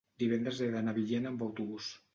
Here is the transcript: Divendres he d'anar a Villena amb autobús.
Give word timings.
Divendres 0.21 0.61
he 0.61 0.71
d'anar 0.77 0.95
a 0.97 0.99
Villena 0.99 1.33
amb 1.35 1.47
autobús. 1.51 1.97